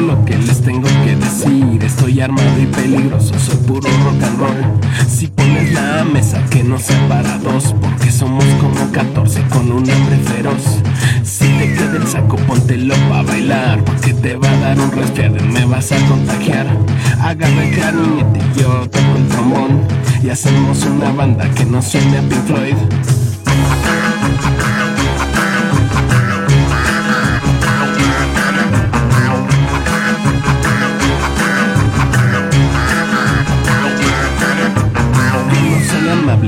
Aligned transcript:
lo 0.00 0.24
que 0.24 0.36
les 0.36 0.60
tengo 0.62 0.88
que 1.04 1.16
decir. 1.16 1.82
Estoy 1.82 2.20
armado 2.20 2.60
y 2.60 2.66
peligroso, 2.66 3.38
soy 3.38 3.56
puro 3.66 3.88
rock 4.04 4.22
and 4.22 4.38
roll. 4.38 4.80
Si 5.08 5.26
pones 5.28 5.72
la 5.72 6.04
mesa 6.04 6.42
que 6.50 6.62
no 6.62 6.78
sea 6.78 7.08
para 7.08 7.38
dos, 7.38 7.74
porque 7.80 8.10
somos 8.10 8.44
como 8.60 8.90
14 8.92 9.42
con 9.48 9.70
un 9.70 9.90
hambre 9.90 10.16
feroz. 10.18 10.80
Si 11.22 11.46
te 11.58 11.74
queda 11.74 11.96
el 11.96 12.06
saco, 12.06 12.36
póntelo 12.36 12.94
pa' 13.08 13.22
bailar, 13.22 13.84
porque 13.84 14.14
te 14.14 14.36
va 14.36 14.50
a 14.50 14.56
dar 14.58 14.80
un 14.80 14.90
resfriado 14.92 15.36
y 15.38 15.48
me 15.48 15.64
vas 15.64 15.92
a 15.92 15.96
contagiar. 16.06 16.66
Agarra 17.20 17.64
el 17.64 17.74
clarinete 17.74 18.40
yo 18.56 18.88
toco 18.88 19.16
el 19.16 19.28
trombón. 19.28 19.80
Y 20.22 20.28
hacemos 20.28 20.84
una 20.84 21.12
banda 21.12 21.48
que 21.54 21.64
no 21.64 21.80
suene 21.80 22.18
a 22.18 22.22
Pink 22.22 22.44
Floyd. 22.46 22.76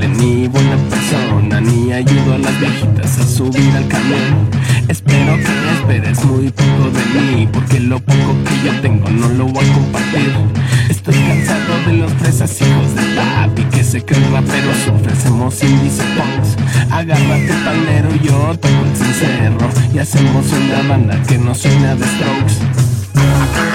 Ni 0.07 0.47
buena 0.47 0.77
persona, 0.89 1.61
ni 1.61 1.91
ayudo 1.91 2.35
a 2.35 2.37
las 2.37 2.59
viejitas 2.59 3.17
a 3.19 3.25
subir 3.25 3.75
al 3.75 3.87
camión. 3.87 4.49
Espero 4.87 5.37
que 5.37 5.71
esperes 5.77 6.23
muy 6.25 6.49
poco 6.51 6.89
de 6.91 7.19
mí, 7.19 7.47
porque 7.51 7.79
lo 7.79 7.99
poco 7.99 8.35
que 8.45 8.67
yo 8.67 8.81
tengo 8.81 9.09
no 9.09 9.29
lo 9.29 9.45
voy 9.45 9.65
a 9.65 9.73
compartir. 9.73 10.33
Estoy 10.89 11.15
cansado 11.15 11.83
de 11.85 11.93
los 11.93 12.11
fresas 12.13 12.61
hijos 12.61 12.95
de 12.95 13.01
papi 13.15 13.63
que 13.65 13.83
se 13.83 14.03
creen 14.03 14.31
raperos, 14.31 14.87
ofrecemos 14.87 15.63
indies 15.63 15.99
y 15.99 16.19
punks. 16.19 16.91
Agárrate 16.91 17.53
palero, 17.63 18.09
yo 18.21 18.57
toco 18.59 18.85
el 18.85 18.95
cencerro 18.95 19.69
y 19.93 19.99
hacemos 19.99 20.45
una 20.51 20.87
banda 20.87 21.21
que 21.23 21.37
no 21.37 21.55
suena 21.55 21.95
de 21.95 22.05
strokes. 22.05 23.72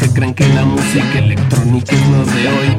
Que 0.00 0.08
creen 0.08 0.32
que 0.32 0.48
la 0.54 0.64
música 0.64 1.18
electrónica 1.18 1.94
es 1.94 2.08
lo 2.08 2.24
de 2.24 2.48
hoy. 2.48 2.76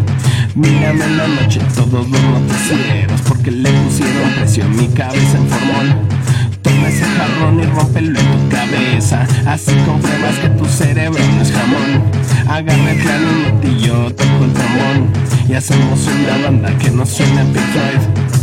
Mírame 0.55 1.05
en 1.05 1.17
la 1.17 1.27
noche 1.27 1.59
todos 1.75 2.09
los 2.09 2.23
noticieros 2.23 3.21
porque 3.27 3.51
le 3.51 3.69
pusieron 3.69 4.31
precio 4.37 4.65
a 4.65 4.67
mi 4.67 4.87
cabeza 4.87 5.37
en 5.37 5.47
formol. 5.47 5.95
Toma 6.63 6.87
ese 6.89 7.05
jarrón 7.05 7.59
y 7.59 7.65
rómpelo 7.65 8.19
en 8.19 8.25
tu 8.25 8.55
cabeza. 8.55 9.27
Así 9.45 9.73
compruebas 9.85 10.39
que 10.39 10.49
tu 10.49 10.65
cerebro 10.65 11.23
no 11.35 11.41
es 11.43 11.51
jamón. 11.51 12.03
Agarra 12.47 12.91
el 12.91 12.97
piano 12.97 13.29
y 13.63 13.85
yo 13.85 14.13
toco 14.15 14.43
el 14.45 14.53
trombón. 14.53 15.11
Y 15.47 15.53
hacemos 15.53 15.99
una 16.07 16.43
banda 16.43 16.75
que 16.79 16.89
no 16.89 17.05
suena 17.05 17.41
a 17.41 17.45
Pink 17.45 18.40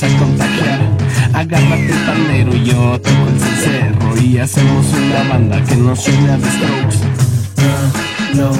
vas 0.00 0.12
a 0.12 0.18
contagiar. 0.18 0.80
Agárrate 1.32 1.86
el 1.86 2.06
pandero 2.06 2.52
yo 2.54 3.00
toco 3.00 3.28
el 3.28 3.40
cencerro 3.40 4.20
y 4.20 4.38
hacemos 4.38 4.86
una 4.92 5.28
banda 5.28 5.64
que 5.64 5.76
no 5.76 5.96
suena 5.96 6.36
de 6.36 6.50
Strokes. 6.50 6.98
No, 8.34 8.50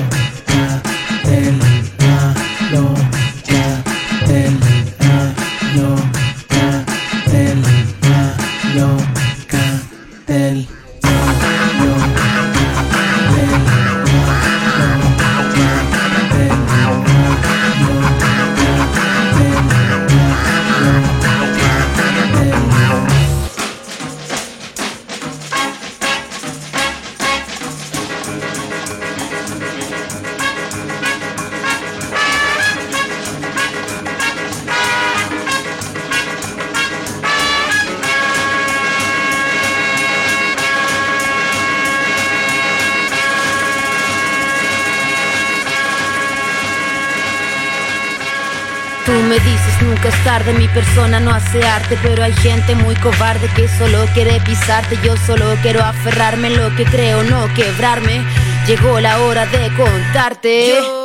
mi 50.53 50.69
persona 50.69 51.21
no 51.21 51.31
hace 51.31 51.63
arte, 51.67 51.99
pero 52.03 52.23
hay 52.23 52.33
gente 52.33 52.75
muy 52.75 52.95
cobarde 52.97 53.49
que 53.55 53.69
solo 53.69 54.05
quiere 54.15 54.41
pisarte. 54.41 54.99
Yo 55.03 55.17
solo 55.17 55.45
quiero 55.63 55.83
aferrarme 55.83 56.49
en 56.49 56.57
lo 56.57 56.75
que 56.77 56.85
creo, 56.85 57.23
no 57.25 57.53
quebrarme. 57.55 58.23
Llegó 58.67 59.01
la 59.01 59.21
hora 59.21 59.47
de 59.47 59.71
contarte. 59.77 60.98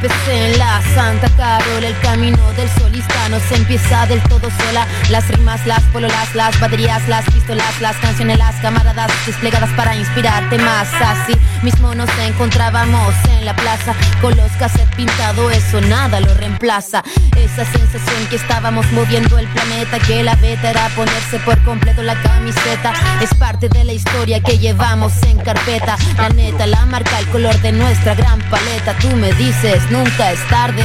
Empecé 0.00 0.52
en 0.52 0.58
la 0.60 0.80
Santa 0.94 1.28
Carol, 1.36 1.82
el 1.82 1.98
camino 1.98 2.38
del 2.52 2.68
solista 2.78 3.28
no 3.30 3.40
se 3.40 3.56
empieza 3.56 4.06
del 4.06 4.22
todo 4.28 4.48
sola. 4.48 4.86
Las 5.10 5.26
rimas, 5.26 5.66
las 5.66 5.82
pololas, 5.92 6.36
las 6.36 6.58
baterías, 6.60 7.08
las 7.08 7.24
pistolas, 7.24 7.80
las 7.80 7.96
canciones, 7.96 8.38
las 8.38 8.54
camaradas 8.60 9.10
desplegadas 9.26 9.70
para 9.70 9.96
inspirarte 9.96 10.56
más. 10.58 10.88
Así 11.00 11.34
mismo 11.64 11.96
nos 11.96 12.08
encontrábamos 12.20 13.12
en 13.30 13.44
la 13.44 13.56
plaza 13.56 13.92
con 14.20 14.36
los 14.36 14.52
cassettes 14.52 14.94
pintados, 14.94 15.52
eso 15.52 15.80
nada 15.80 16.20
lo 16.20 16.32
reemplaza. 16.34 17.02
Esa 17.36 17.64
sensación 17.64 18.26
que 18.30 18.36
estábamos 18.36 18.90
moviendo 18.92 19.36
el 19.36 19.48
planeta, 19.48 19.98
que 19.98 20.22
la 20.22 20.36
beta 20.36 20.70
era 20.70 20.88
ponerse 20.90 21.40
por 21.40 21.58
completo 21.64 22.04
la 22.04 22.14
camiseta. 22.22 22.92
Es 23.20 23.34
parte 23.34 23.68
de 23.68 23.82
la 23.82 23.94
historia 23.94 24.38
que 24.40 24.58
llevamos 24.58 25.12
en 25.24 25.38
carpeta. 25.38 25.96
La 26.16 26.28
neta, 26.28 26.68
la 26.68 26.86
marca, 26.86 27.18
el 27.18 27.26
color 27.30 27.60
de 27.62 27.72
nuestra 27.72 28.14
gran 28.14 28.40
paleta. 28.42 28.96
Tú 29.00 29.08
me 29.16 29.32
dices 29.32 29.87
nunca 29.90 30.32
es 30.32 30.40
tarde. 30.48 30.84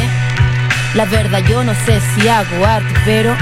La 0.93 1.05
verdad 1.05 1.39
yo 1.47 1.63
no 1.63 1.73
sé 1.85 1.99
si 2.15 2.27
hago 2.27 2.65
arte, 2.65 2.93
pero 3.05 3.35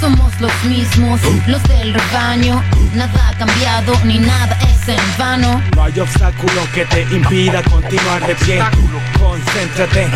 somos 0.00 0.40
los 0.40 0.64
mismos, 0.64 1.20
los 1.46 1.62
del 1.64 1.94
rebaño. 1.94 2.62
Nada 2.94 3.28
ha 3.28 3.38
cambiado 3.38 3.92
ni 4.04 4.18
nada 4.18 4.58
es 4.62 4.88
en 4.88 5.18
vano. 5.18 5.62
No 5.76 5.84
hay 5.84 6.00
obstáculo 6.00 6.66
que 6.74 6.84
te 6.86 7.02
impida 7.02 7.62
continuar 7.62 8.26
de 8.26 8.34
pie. 8.34 8.62
Concéntrate, 9.18 10.08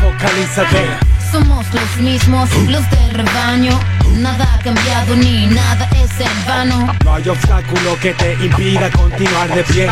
focalízate. 0.00 0.86
Somos 1.30 1.66
los 1.72 1.96
mismos, 1.96 2.50
los 2.68 2.90
del 2.90 3.14
rebaño. 3.14 3.78
Nada 4.18 4.54
ha 4.54 4.58
cambiado 4.58 5.16
ni 5.16 5.46
nada 5.46 5.88
es 5.94 6.20
en 6.20 6.46
vano. 6.46 6.94
No 7.04 7.14
hay 7.14 7.28
obstáculo 7.28 7.98
que 8.00 8.12
te 8.12 8.34
impida 8.34 8.90
continuar 8.90 9.48
de 9.54 9.64
pie. 9.64 9.90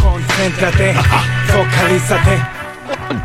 Concéntrate, 0.00 0.94
focalízate. 1.48 2.55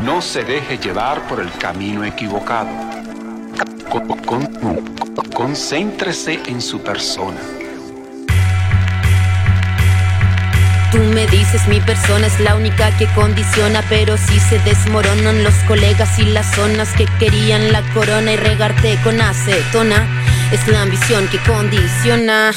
No 0.02 0.20
se 0.20 0.44
deje 0.44 0.78
llevar 0.78 1.26
por 1.28 1.40
el 1.40 1.50
camino 1.52 2.04
equivocado. 2.04 2.68
concéntrese 5.34 6.40
en 6.46 6.60
su 6.60 6.80
persona. 6.80 7.40
Tú 10.92 10.98
me 10.98 11.26
dices 11.26 11.66
mi 11.68 11.80
persona 11.80 12.26
es 12.26 12.38
la 12.40 12.54
única 12.54 12.94
que 12.98 13.06
condiciona, 13.14 13.82
pero 13.88 14.18
si 14.18 14.38
se 14.40 14.58
desmoronan 14.58 15.42
los 15.42 15.54
colegas 15.66 16.18
y 16.18 16.24
las 16.26 16.54
zonas 16.54 16.90
que 16.94 17.06
querían 17.18 17.72
la 17.72 17.80
corona 17.94 18.32
y 18.32 18.36
regarte 18.36 18.98
con 19.02 19.18
acetona, 19.20 20.06
es 20.52 20.68
la 20.68 20.82
ambición 20.82 21.26
que 21.28 21.38
condiciona. 21.50 22.52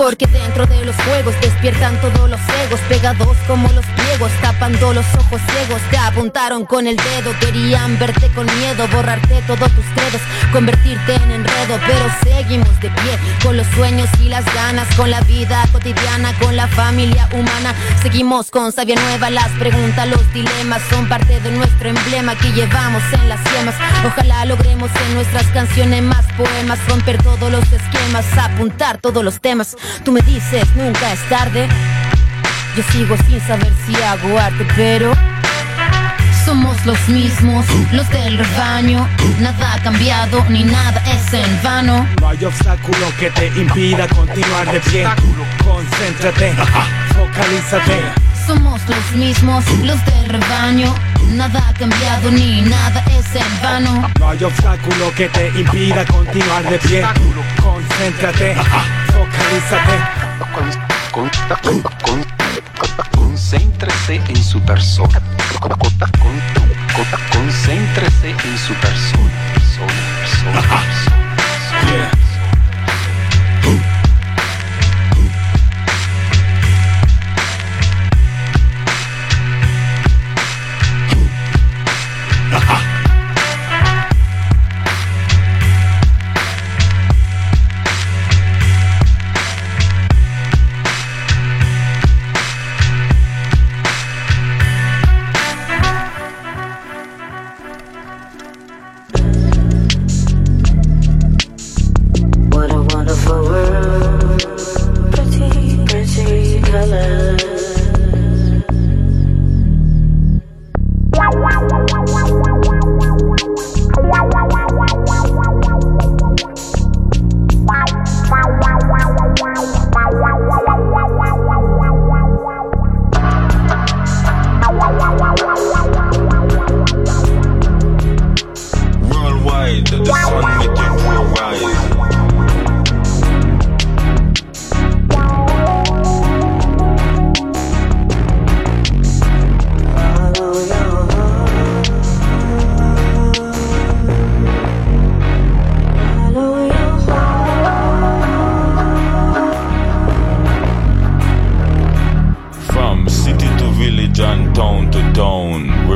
Porque 0.00 0.26
dentro 0.26 0.66
de 0.66 0.82
los 0.86 0.96
juegos 0.96 1.34
despiertan 1.42 2.00
todos 2.00 2.30
los 2.30 2.40
egos, 2.64 2.80
pegados 2.88 3.36
como 3.46 3.68
los 3.72 3.84
pliegos, 3.84 4.32
tapando 4.40 4.94
los 4.94 5.04
ojos 5.14 5.42
ciegos. 5.52 5.82
Te 5.90 5.98
apuntaron 5.98 6.64
con 6.64 6.86
el 6.86 6.96
dedo, 6.96 7.38
querían 7.38 7.98
verte 7.98 8.28
con 8.34 8.46
miedo, 8.46 8.88
borrarte 8.88 9.42
todos 9.46 9.70
tus 9.72 9.84
credos, 9.94 10.22
convertirte 10.54 11.16
en 11.16 11.32
enredo. 11.32 11.78
Pero 11.86 12.06
seguimos 12.24 12.80
de 12.80 12.88
pie, 12.88 13.18
con 13.44 13.58
los 13.58 13.66
sueños 13.76 14.08
y 14.22 14.30
las 14.30 14.46
ganas, 14.54 14.88
con 14.96 15.10
la 15.10 15.20
vida 15.20 15.62
cotidiana, 15.70 16.32
con 16.38 16.56
la 16.56 16.66
familia 16.68 17.28
humana. 17.34 17.74
Seguimos 18.00 18.50
con 18.50 18.72
sabia 18.72 18.94
nueva, 18.94 19.28
las 19.28 19.50
preguntas, 19.58 20.08
los 20.08 20.32
dilemas 20.32 20.80
son 20.88 21.10
parte 21.10 21.40
de 21.40 21.50
nuestro 21.50 21.90
emblema 21.90 22.34
que 22.36 22.50
llevamos 22.52 23.02
en 23.12 23.28
las 23.28 23.40
yemas. 23.52 23.74
Ojalá 24.06 24.46
logremos 24.46 24.90
en 25.06 25.14
nuestras 25.14 25.44
canciones 25.48 26.02
más 26.02 26.24
poemas, 26.38 26.78
romper 26.88 27.22
todos 27.22 27.52
los 27.52 27.70
esquemas, 27.70 28.24
apuntar 28.38 28.96
todos 28.96 29.22
los 29.22 29.42
temas. 29.42 29.76
Tú 30.04 30.12
me 30.12 30.20
dices, 30.22 30.64
nunca 30.74 31.12
es 31.12 31.28
tarde. 31.28 31.68
Yo 32.76 32.82
sigo 32.92 33.16
sin 33.28 33.40
saber 33.40 33.72
si 33.86 33.94
hago 34.02 34.38
arte, 34.38 34.66
pero 34.76 35.12
somos 36.44 36.84
los 36.86 37.08
mismos, 37.08 37.64
los 37.92 38.08
del 38.10 38.38
rebaño. 38.38 39.06
Nada 39.40 39.74
ha 39.74 39.82
cambiado 39.82 40.44
ni 40.48 40.64
nada 40.64 41.02
es 41.06 41.32
en 41.32 41.62
vano. 41.62 42.06
No 42.20 42.28
hay 42.28 42.44
obstáculo 42.44 43.06
que 43.18 43.30
te 43.30 43.48
impida 43.48 44.08
continuar 44.08 44.72
de 44.72 44.80
pie. 44.80 45.06
Concéntrate, 45.64 46.54
focalízate. 47.16 48.00
Somos 48.46 48.80
los 48.88 49.12
mismos, 49.12 49.64
los 49.84 50.04
del 50.06 50.28
rebaño. 50.28 50.94
Nada 51.34 51.68
ha 51.68 51.74
cambiado 51.74 52.30
ni 52.30 52.62
nada 52.62 53.04
es 53.16 53.34
en 53.36 53.62
vano. 53.62 54.10
No 54.18 54.28
hay 54.30 54.42
obstáculo 54.42 55.12
que 55.16 55.28
te 55.28 55.48
impida 55.48 56.04
continuar 56.06 56.68
de 56.68 56.78
pie. 56.78 57.06
Concéntrate, 57.62 58.54
focalízate. 58.54 59.09
Concéntrese 63.12 64.20
en 64.28 64.36
su 64.36 64.60
persona. 64.60 65.20
concéntrese 67.32 68.30
en 68.30 68.58
su 68.58 68.74
persona. 68.74 69.30
persona, 69.66 69.86
persona, 70.22 70.60
village 71.82 72.20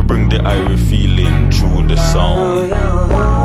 bring 0.07 0.29
the 0.29 0.37
Irie 0.37 0.79
feeling 0.91 1.51
through 1.51 1.87
the 1.89 1.97
sound. 1.97 3.44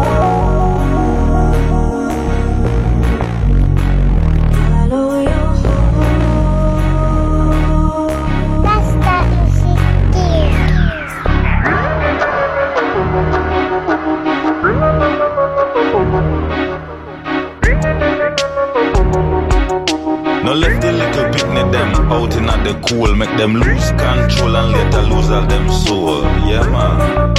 The 22.69 22.79
cool, 22.87 23.15
make 23.15 23.35
them 23.37 23.55
lose 23.55 23.89
control 23.91 24.55
and 24.55 24.71
later 24.73 25.01
lose 25.01 25.29
all 25.31 25.45
them 25.47 25.69
soul. 25.69 26.21
Yeah 26.45 26.65
man. 26.69 27.33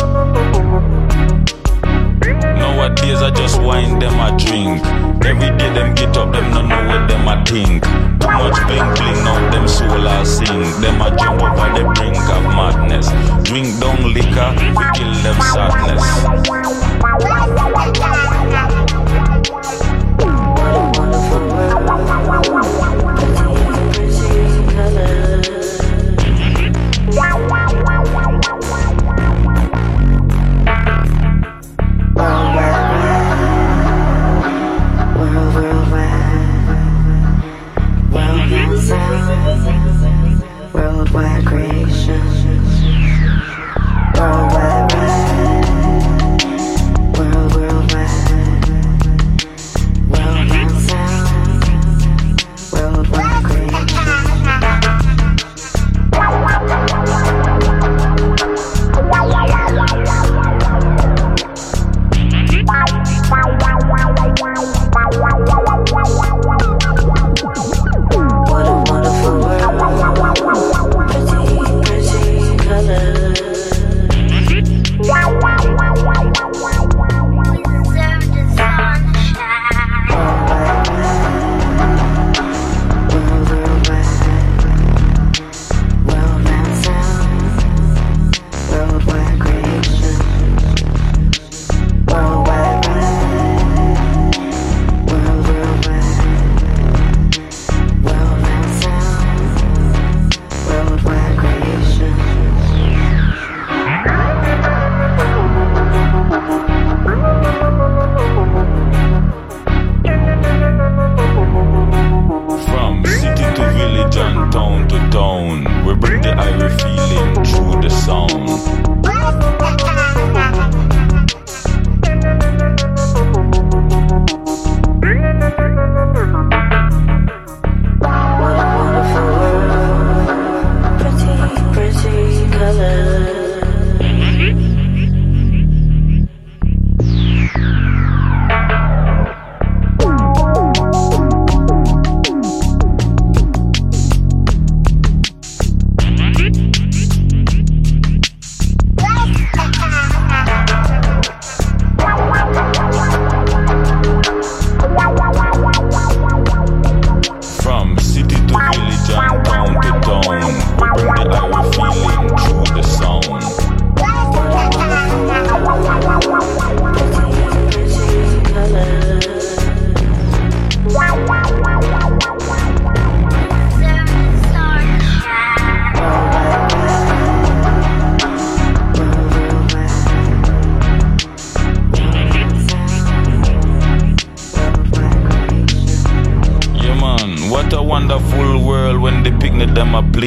Nowadays 2.59 3.23
I 3.23 3.31
just 3.31 3.61
wine 3.63 3.99
them 4.01 4.19
a 4.19 4.37
drink. 4.37 4.83
Every 5.25 5.51
day 5.57 5.73
them 5.73 5.95
get 5.95 6.17
up, 6.17 6.33
them 6.33 6.51
no 6.51 6.63
know 6.67 6.83
what 6.89 7.07
them 7.07 7.29
a 7.29 7.45
think. 7.47 7.85
Too 8.21 8.31
much 8.41 8.59
bling 8.67 8.89
bling, 8.97 9.23
now 9.23 9.51
them 9.53 9.69
soul 9.69 10.07
a 10.07 10.27
sing. 10.27 10.63
Them 10.83 11.01
a 11.01 11.15
jump 11.17 11.43
over 11.43 11.69
the 11.79 11.85
brink 11.95 12.19
of 12.19 12.45
madness. 12.59 13.09
Drink 13.47 13.79
down 13.81 14.13
liquor, 14.13 14.51
we 14.75 14.85
kill 14.99 15.15
them 15.23 15.39
sadness. 15.55 16.60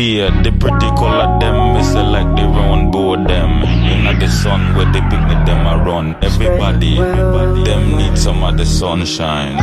clear. 0.04 0.32
They 0.44 0.52
pretty 0.52 0.90
color 1.00 1.40
them, 1.40 1.78
it's 1.78 1.94
like 1.94 2.30
they 2.36 2.44
run 2.44 2.92
board 2.92 3.28
them. 3.28 3.52
You 3.88 3.96
know 4.04 4.14
the 4.20 4.30
sun 4.30 4.76
where 4.76 4.92
they 4.92 5.02
pick 5.02 5.24
me, 5.30 5.36
them 5.48 5.66
I 5.66 5.76
run. 5.84 6.16
Everybody, 6.22 7.00
everybody, 7.00 7.64
them 7.64 7.98
need 7.98 8.18
some 8.18 8.44
of 8.44 8.58
the 8.58 8.66
sunshine. 8.66 9.58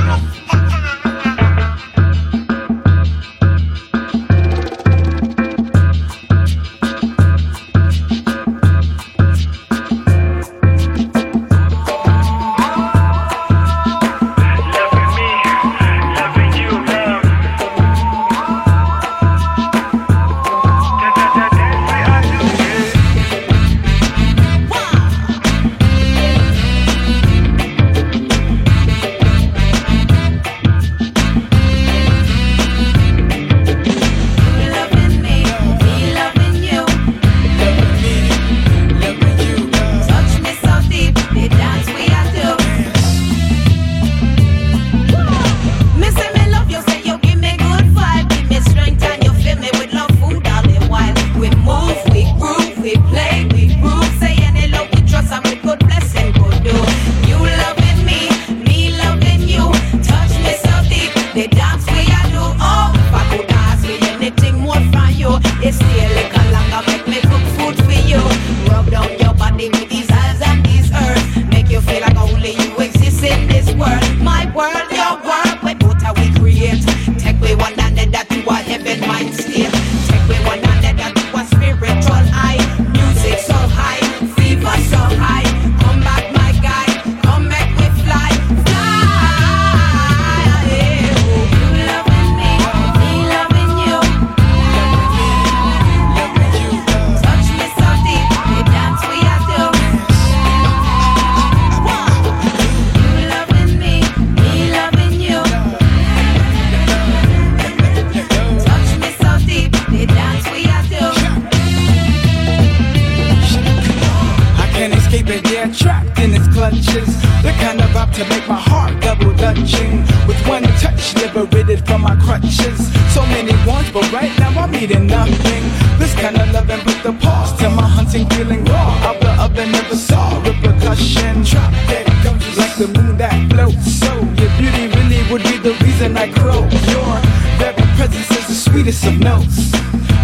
Enough 118.11 118.16
to 118.16 118.24
make 118.28 118.46
my 118.48 118.61
heart 118.61 119.00
double 119.00 119.35
dutching. 119.35 120.02
With 120.26 120.40
one 120.46 120.62
touch, 120.78 121.14
liberated 121.16 121.87
from 121.87 122.02
my 122.02 122.16
crutches. 122.16 122.78
So 123.14 123.22
many 123.26 123.52
wants, 123.66 123.90
but 123.90 124.11
right 124.12 124.33
now 124.38 124.50
I'm 124.61 124.74
eating 124.74 125.06
nothing. 125.06 125.62
This 125.98 126.14
kind 126.14 126.37
of 126.40 126.50
loving 126.52 126.80
put 126.80 127.02
the 127.02 127.12
pause 127.12 127.52
to 127.61 127.70
my 127.70 127.87
hunting, 127.87 128.28
feeling 128.30 128.64
raw. 128.64 129.09
Out 129.09 129.20
the 129.20 129.33
oven, 129.42 129.72
never 129.72 129.96
saw 129.96 130.42
repercussion. 130.42 131.42
Drop 131.42 131.72
dead 131.88 132.06
gums 132.22 132.59
like 132.59 132.76
the 132.76 132.88
moon 132.88 133.16
that 133.18 133.35
floats. 133.50 133.92
So 134.00 134.12
your 134.40 134.50
beauty 134.59 134.87
really 134.96 135.22
would 135.30 135.42
be 135.42 135.59
the 135.59 135.74
reason 135.85 136.16
I 136.16 136.28
croak. 136.33 136.70
Your 136.92 137.12
very 137.59 137.87
presence 137.96 138.30
is 138.30 138.46
the 138.48 138.54
sweetest 138.54 139.06
of 139.06 139.18
notes. 139.18 139.72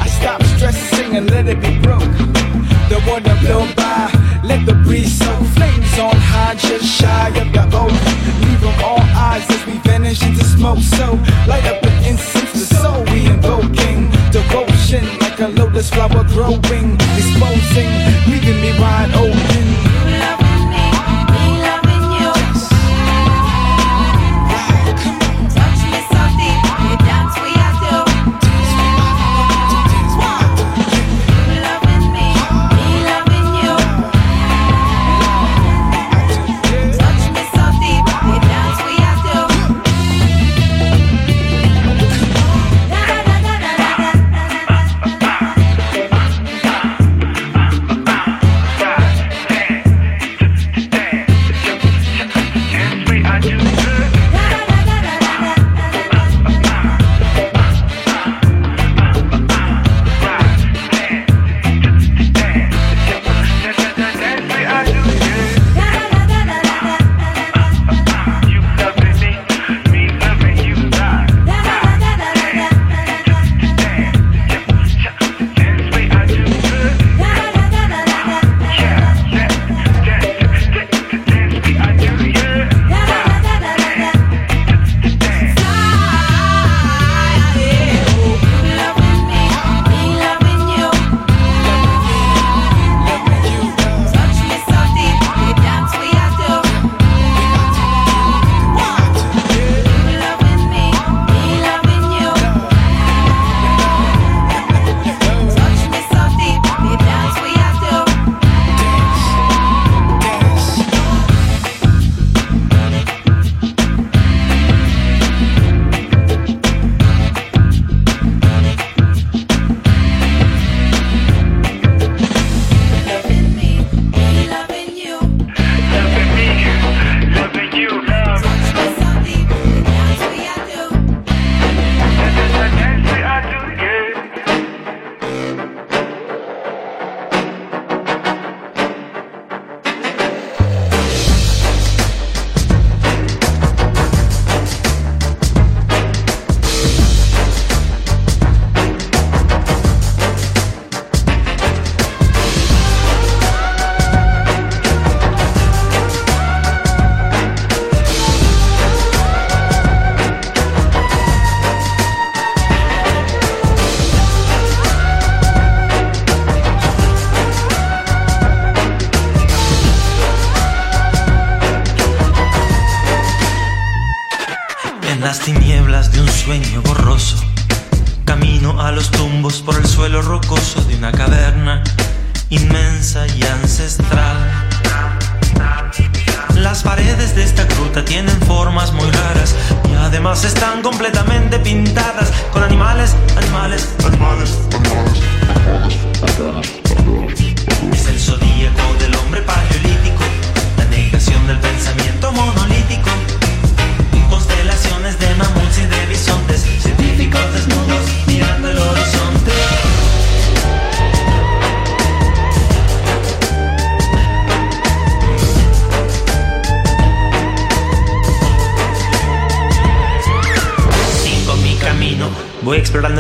I 0.05 0.09
stop 0.09 0.43
stressing 0.57 1.17
and 1.17 1.31
let 1.31 1.47
it 1.47 1.61
be 1.61 1.79
broke. 1.81 2.15
The 2.89 3.03
water 3.09 3.37
blow 3.43 3.67
by, 3.75 4.11
let 4.57 4.67
the 4.67 4.75
breeze 4.85 5.19
soak. 5.19 5.45
Flames 5.55 5.99
on 5.99 6.17
high, 6.17 6.55
just 6.55 6.85
shy 6.85 7.29
of 7.29 7.53
the 7.53 7.65
oak. 7.77 7.93
Leave 8.45 8.61
them 8.61 8.85
all 8.85 9.01
eyes 9.17 9.45
as 9.51 9.67
we 9.67 9.79
vanish 9.79 10.23
into 10.23 10.45
smoke. 10.45 10.79
So 10.79 11.15
light 11.47 11.67
up 11.67 11.81
the 11.83 11.93
incense, 12.09 12.53
the 12.53 12.75
soul 12.75 13.05
we 13.05 13.27
invoking. 13.27 14.11
Devotion 14.31 15.05
like 15.21 15.41
a 15.41 15.49
lotus 15.49 15.91
flower 15.91 16.25
growing, 16.35 16.95
exposing, 17.17 17.91
leaving 18.29 18.61
me 18.61 18.79
wide 18.81 19.13
open. 19.15 19.86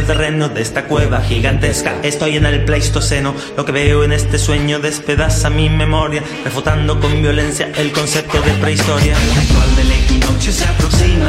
Terreno 0.06 0.48
de 0.48 0.62
esta 0.62 0.84
cueva 0.84 1.20
gigantesca. 1.20 1.96
Estoy 2.02 2.36
en 2.36 2.46
el 2.46 2.64
Pleistoceno, 2.64 3.34
lo 3.56 3.64
que 3.64 3.72
veo 3.72 4.04
en 4.04 4.12
este 4.12 4.38
sueño 4.38 4.78
despedaza 4.78 5.50
mi 5.50 5.68
memoria, 5.68 6.22
refutando 6.44 7.00
con 7.00 7.20
violencia 7.20 7.72
el 7.76 7.90
concepto 7.92 8.40
de 8.40 8.52
prehistoria. 8.52 9.16
El 9.16 9.40
ritual 9.40 9.76
del 9.76 9.92
equinoccio 9.92 10.52
se 10.52 10.64
aproxima, 10.64 11.28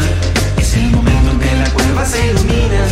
es 0.58 0.76
el 0.76 0.92
momento 0.92 1.32
en 1.32 1.40
que 1.40 1.56
la 1.56 1.70
cueva 1.72 2.06
se 2.06 2.28
ilumina. 2.28 2.86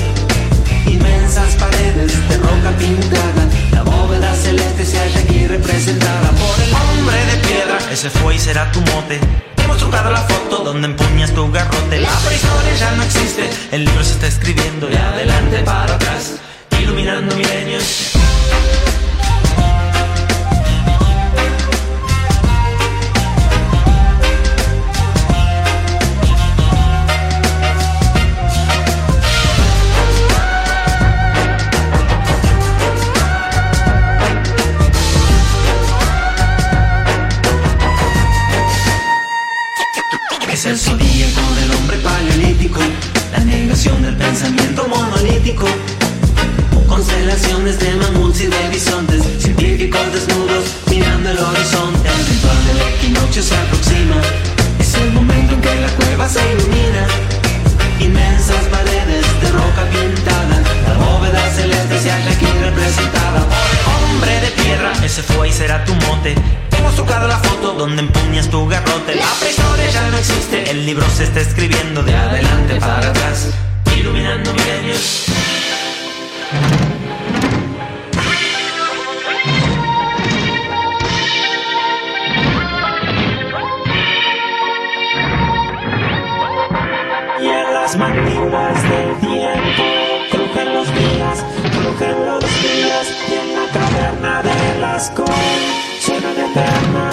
Inmensas 0.87 1.55
paredes 1.55 2.29
de 2.29 2.37
roca 2.37 2.71
pintada, 2.79 3.47
la 3.71 3.83
bóveda 3.83 4.33
celeste 4.33 4.85
se 4.85 4.97
halla 4.97 5.19
aquí 5.19 5.47
representada 5.47 6.31
por 6.31 6.63
el 6.63 6.73
hombre 6.73 7.17
de 7.17 7.47
piedra. 7.47 7.77
Ese 7.91 8.09
fue 8.09 8.35
y 8.35 8.39
será 8.39 8.71
tu 8.71 8.81
mote. 8.81 9.19
Hemos 9.65 9.79
trucado 9.79 10.11
la 10.11 10.21
foto 10.21 10.63
donde 10.63 10.85
empuñas 10.85 11.33
tu 11.33 11.51
garrote. 11.51 11.99
La 11.99 12.15
prehistoria 12.19 12.75
ya 12.75 12.91
no 12.91 13.01
existe, 13.01 13.49
el 13.71 13.83
libro 13.83 14.03
se 14.03 14.13
está 14.13 14.27
escribiendo 14.27 14.85
de 14.85 14.95
adelante 14.95 15.57
para 15.63 15.95
atrás, 15.95 16.35
iluminando 16.79 17.35
milenios. 17.35 18.11
el 40.65 40.79
zodíaco 40.79 41.41
del 41.59 41.71
hombre 41.71 41.97
paleolítico, 41.97 42.79
la 43.31 43.39
negación 43.39 44.01
del 44.01 44.15
pensamiento 44.15 44.87
monolítico. 44.87 45.67
Constelaciones 46.87 47.79
de 47.79 47.95
mamuts 47.95 48.41
y 48.41 48.47
de 48.47 48.69
bisontes, 48.69 49.21
científicos 49.39 50.01
desnudos 50.11 50.65
mirando 50.89 51.29
el 51.29 51.37
horizonte. 51.37 52.09
El 52.09 52.25
ritual 52.25 52.67
del 52.67 52.95
equinoccio 52.95 53.43
se 53.43 53.55
aproxima, 53.55 54.15
es 54.79 54.93
el 54.95 55.11
momento 55.11 55.53
en 55.53 55.61
que 55.61 55.75
la 55.75 55.89
cueva 55.89 56.27
se 56.27 56.39
ilumina. 56.51 57.05
Inmensas 57.99 58.65
paredes 58.71 59.25
de 59.41 59.51
roca 59.51 59.83
pintada, 59.91 60.63
la 60.87 60.97
bóveda 60.97 61.41
celeste 61.53 61.99
se 61.99 62.09
halla 62.09 62.31
aquí 62.31 62.47
representada. 62.61 63.45
Hombre 64.15 64.39
de 64.39 64.51
tierra, 64.51 64.93
ese 65.03 65.21
fue 65.23 65.49
y 65.49 65.51
será 65.51 65.83
tu 65.83 65.93
mote. 65.93 66.35
Hemos 66.77 66.95
tocado 66.95 67.27
la 67.27 67.37
foto 67.37 67.73
donde 67.73 68.01
empuñas 68.01 68.49
tu 68.49 68.65
garrote. 68.65 69.13
La 69.13 69.27
prehistoria 69.41 69.89
ya 69.89 70.09
no 70.09 70.17
existe, 70.17 70.71
el 70.71 70.85
libro 70.85 71.05
se 71.09 71.25
está 71.25 71.41
escribiendo 71.41 72.01
de 72.01 72.15
adelante 72.15 72.75
para 72.79 73.09
atrás, 73.09 73.49
iluminando 73.97 74.53
milenios. 74.53 75.25
Y 87.41 87.47
en 87.47 87.73
las 87.73 87.97
mandíbulas 87.97 88.74
de 94.95 95.01
las 95.01 95.09
cosas 95.09 95.35
suenan 95.99 97.04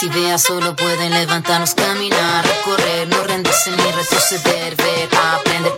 las 0.00 0.16
ideas 0.16 0.42
solo 0.42 0.76
pueden 0.76 1.12
levantarnos, 1.12 1.74
caminar, 1.74 2.44
recorrer, 2.46 3.08
no 3.08 3.24
rendirse 3.24 3.70
ni 3.70 3.90
retroceder, 3.92 4.76
ver, 4.76 5.08
aprender 5.16 5.77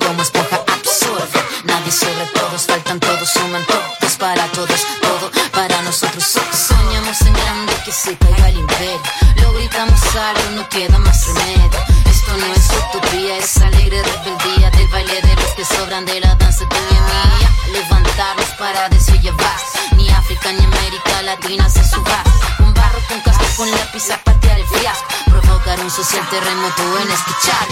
en 27.49 27.70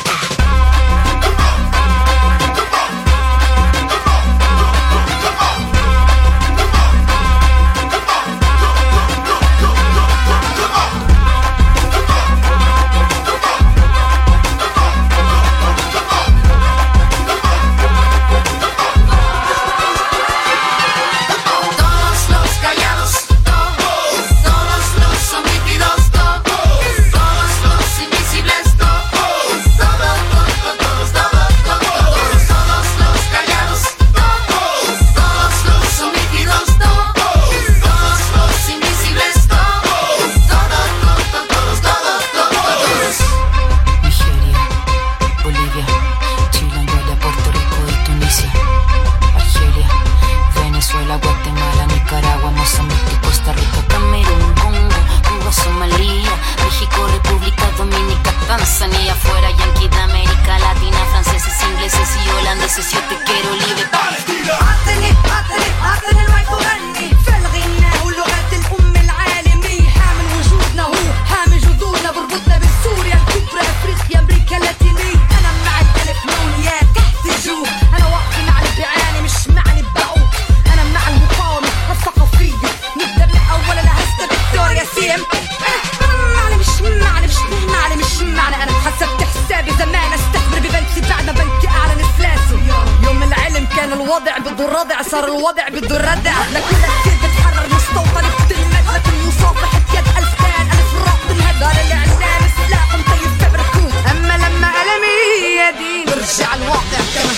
معني 88.38 88.62
أنا 88.62 88.72
حسبت 88.72 89.22
حسابي 89.22 89.70
زمان 89.70 90.12
أستثمر 90.12 90.58
ببنكي 90.58 91.00
بعد 91.10 91.24
ما 91.26 91.32
بنكي 91.32 91.68
أعلن 91.68 92.00
إفلاسه 92.00 92.58
يوم 93.04 93.22
العلم 93.22 93.68
كان 93.76 93.92
الوضع 93.92 94.38
بده 94.38 94.64
الردع 94.64 95.02
صار 95.02 95.24
الوضع 95.24 95.68
بده 95.68 95.96
الردع 95.96 96.32
لكل 96.52 96.76
كثير 96.76 97.16
بتحرر 97.24 97.66
مستوطن 97.74 98.28
بتلمد 98.44 98.84
مثل 98.94 99.28
مصافحة 99.28 99.78
يد 99.94 100.06
ألف 100.18 100.32
كان 100.42 100.66
ألف 100.66 100.94
راق 101.06 101.18
بالهدار 101.28 101.72
الإعلام 101.86 102.42
سلاح 102.56 102.94
مطيب 102.94 103.32
فبركوت 103.40 103.92
أما 104.10 104.34
لما 104.44 104.68
ألمي 104.82 105.18
يدين 105.60 106.04
برجع 106.06 106.54
الواقع 106.54 107.00
كما 107.14 107.32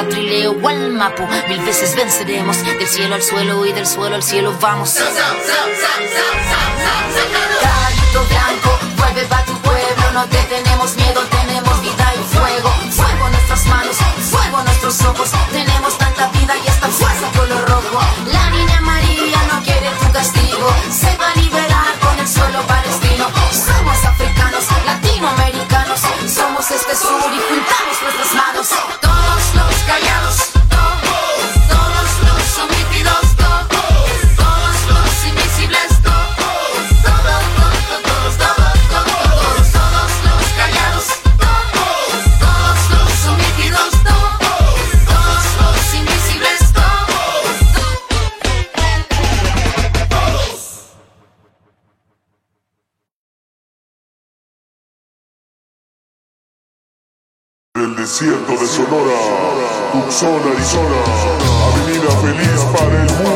Catrileo, 0.00 0.54
Gualmapo. 0.54 1.28
Mil 1.46 1.60
veces 1.60 1.94
venceremos, 1.94 2.64
del 2.64 2.88
cielo 2.88 3.16
al 3.16 3.22
suelo 3.22 3.66
y 3.66 3.72
del 3.74 3.86
suelo 3.86 4.16
al 4.16 4.22
cielo 4.22 4.56
vamos. 4.58 4.94
Caballito 7.60 8.24
blanco, 8.30 8.78
vuelve 8.96 9.24
pa' 9.26 9.44
tu 9.44 9.52
pueblo, 9.60 10.12
no 10.14 10.24
te 10.24 10.38
tenemos 10.44 10.96
miedo, 10.96 11.20
tenemos 11.28 11.82
vida 11.82 12.14
y 12.14 12.34
fuego. 12.34 12.70
Fuego 12.92 13.26
en 13.26 13.32
nuestras 13.32 13.66
manos, 13.66 13.96
fuego 14.30 14.58
en 14.60 14.64
nuestros 14.64 15.02
ojos, 15.02 15.28
tenemos 15.52 15.98
tanta 15.98 16.28
vida 16.28 16.54
y 16.64 16.66
esta 16.66 16.88
fuerza 16.88 17.30
color 17.36 17.68
rojo. 17.68 18.00
La 18.32 18.48
niña 18.48 18.80
María 18.80 19.42
no 19.52 19.62
quiere 19.62 19.90
tu 20.00 20.10
castigo, 20.12 20.74
se 20.90 21.14
va 21.18 21.30
a 21.30 21.34
liberar 21.34 21.98
con 22.00 22.18
el 22.18 22.26
suelo 22.26 22.62
palestino. 22.66 23.26
Somos 23.52 24.02
africanos, 24.02 24.64
latinoamericanos, 24.86 26.00
somos 26.26 26.70
este 26.70 26.96
sur 26.96 27.20
y 27.34 27.38
juntamos 27.38 28.02
nuestras 28.02 28.34
manos. 28.34 28.99
Desierto 58.20 58.52
de 58.52 58.66
Sonora, 58.66 59.18
Tucson, 59.92 60.42
Arizona, 60.52 61.00
Avenida 61.72 62.10
Feliz 62.20 62.60
para 62.70 63.02
el 63.02 63.10
mundo. 63.14 63.29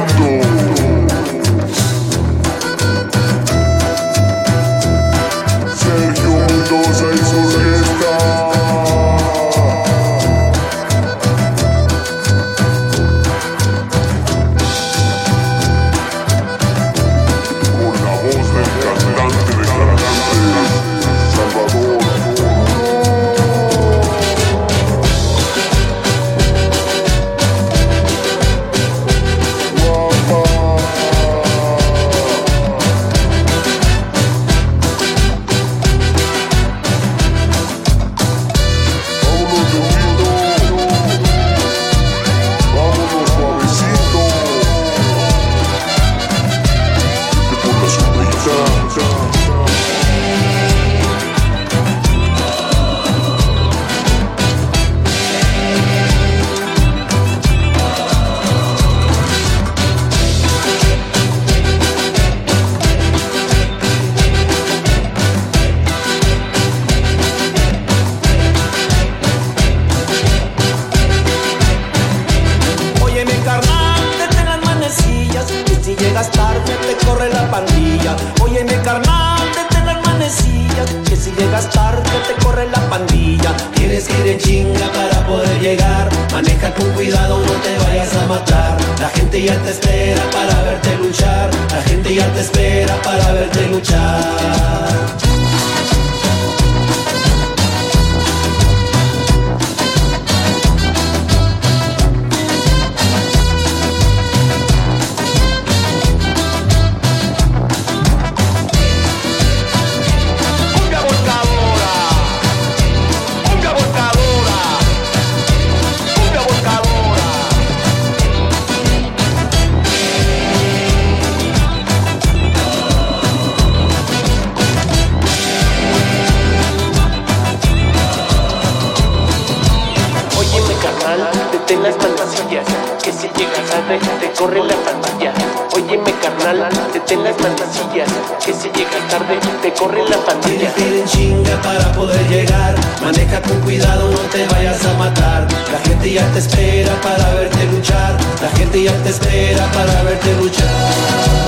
corre 134.45 134.63
la 134.63 134.77
pastilla. 134.77 135.33
Óyeme 135.75 136.13
carnal, 136.21 136.69
detén 136.93 137.23
las 137.25 137.35
mantillas, 137.41 138.09
que 138.45 138.53
si 138.53 138.69
llegas 138.69 139.09
tarde 139.09 139.39
te 139.63 139.73
corre 139.73 140.07
la 140.09 140.19
pastilla. 140.19 140.71
Tienes 140.75 141.11
chinga 141.11 141.63
para 141.63 141.91
poder 141.93 142.29
llegar, 142.29 142.75
maneja 143.03 143.41
con 143.41 143.59
cuidado, 143.61 144.11
no 144.11 144.19
te 144.31 144.47
vayas 144.49 144.85
a 144.85 144.93
matar. 144.95 145.47
La 145.73 145.79
gente 145.89 146.13
ya 146.13 146.27
te 146.33 146.41
espera 146.41 146.93
para 147.01 147.35
verte 147.35 147.65
luchar, 147.73 148.19
la 148.43 148.51
gente 148.59 148.83
ya 148.83 148.93
te 149.03 149.11
espera 149.11 149.65
para 149.73 150.03
verte 150.03 150.35
luchar. 150.35 151.44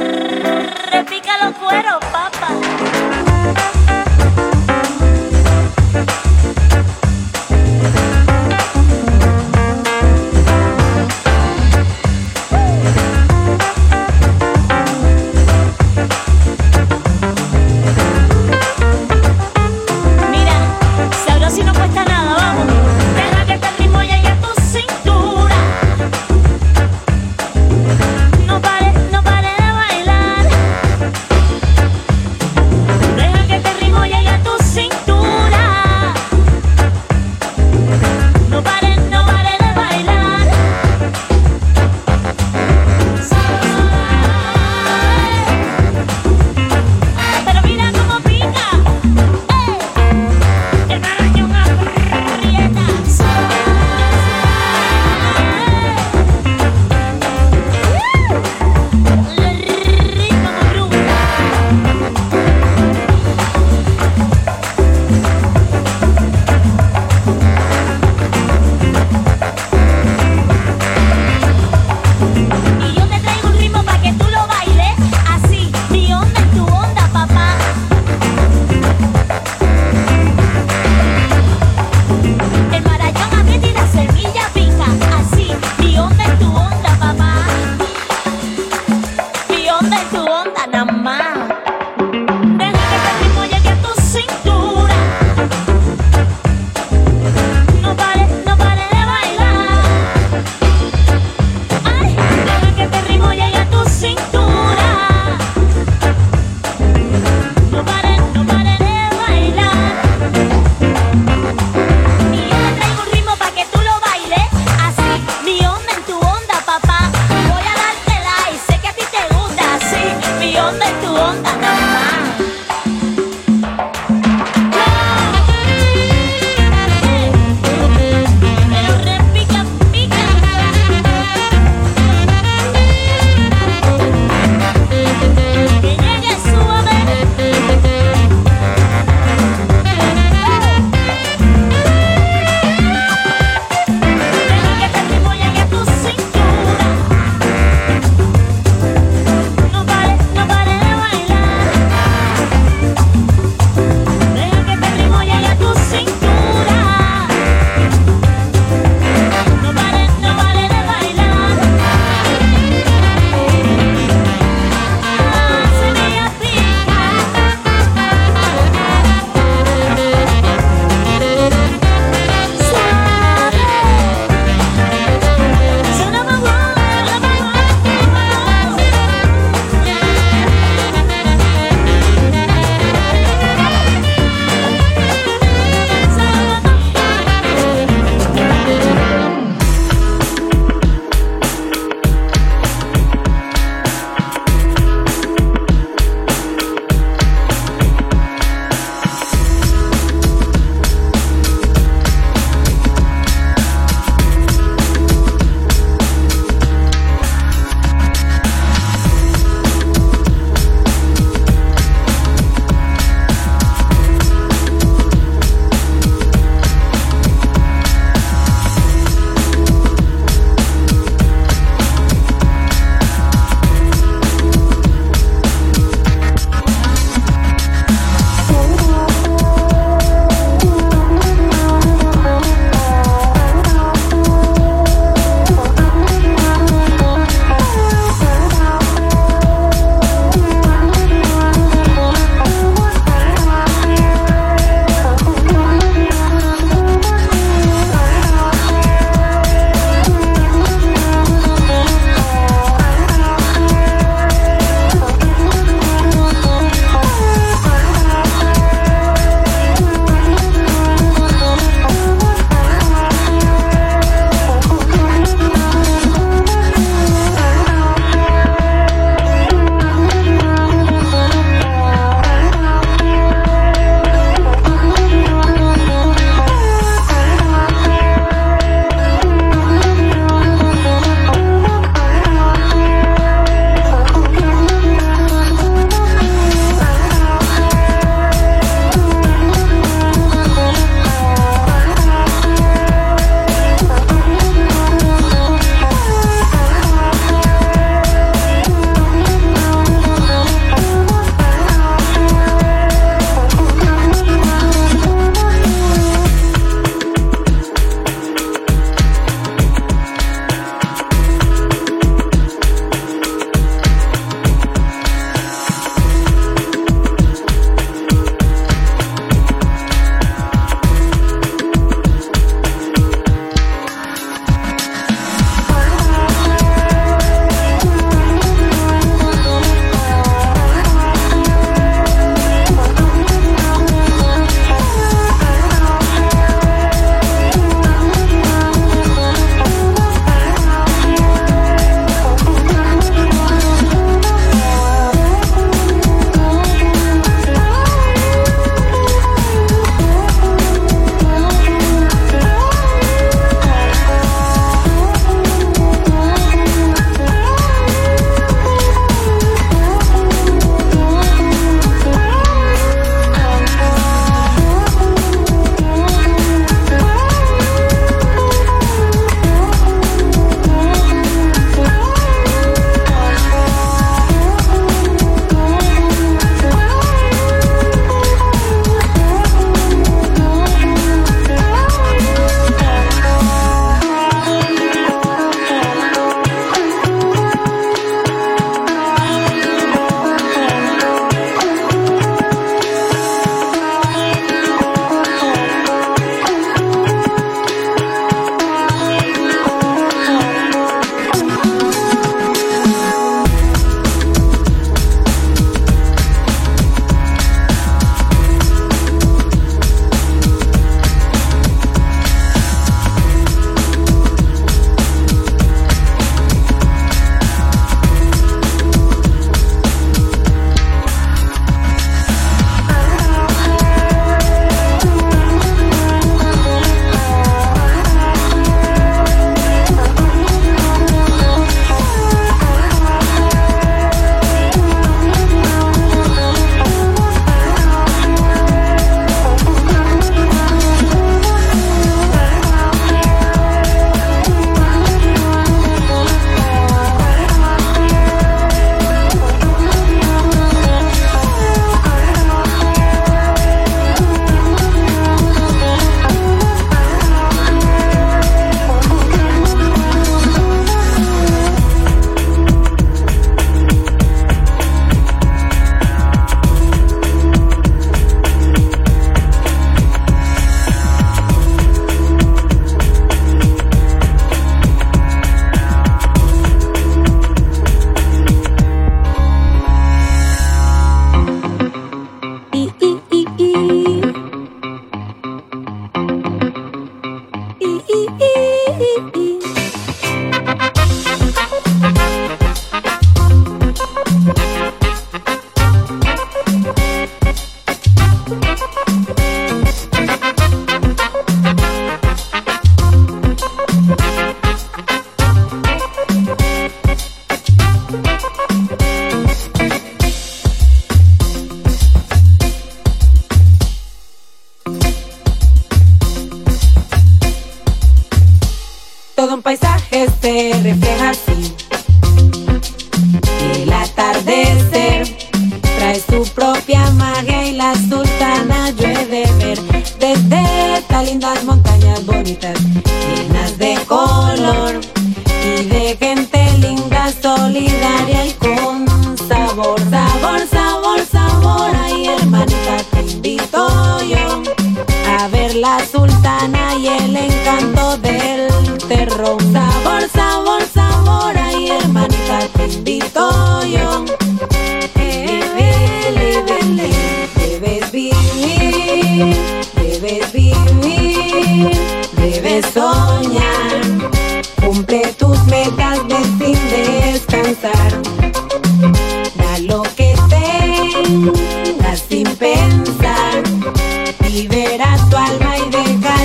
Repica 0.00 1.44
los 1.44 1.56
cueros. 1.56 2.09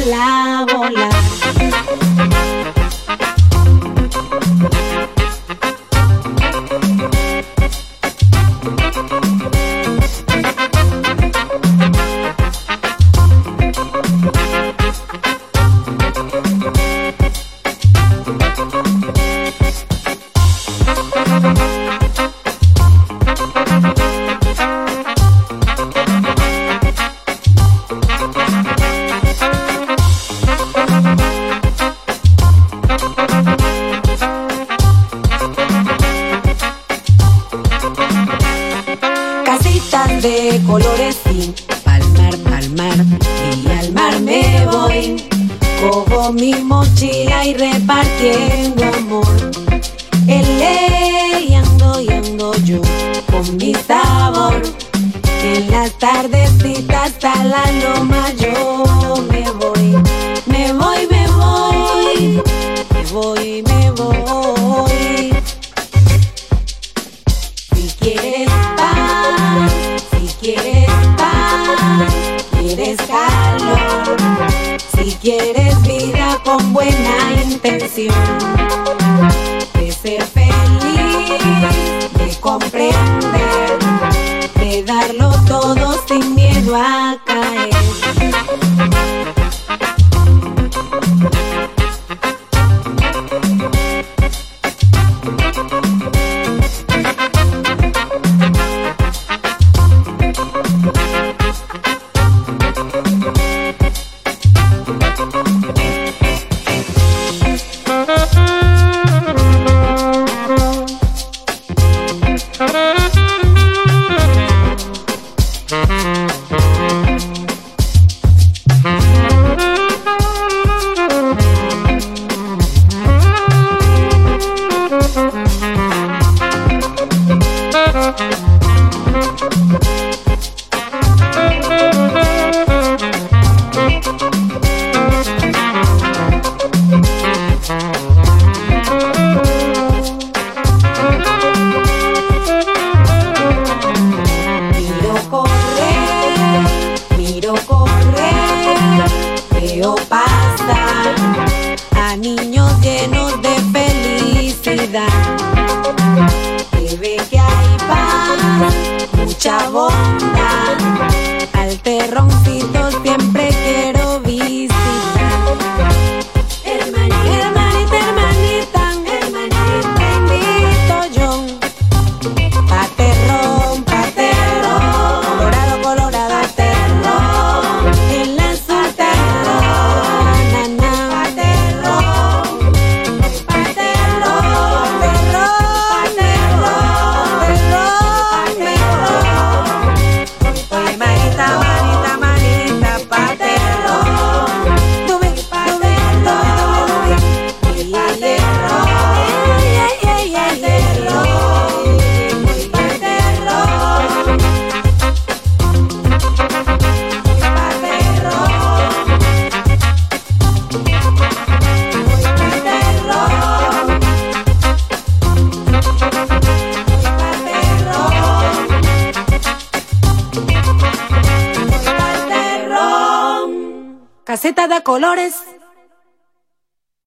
Déjala 0.06 0.66
volar. 0.66 1.15